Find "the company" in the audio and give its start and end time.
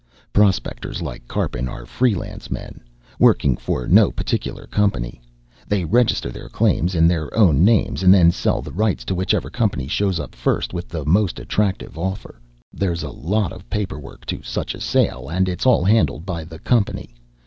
16.45-17.13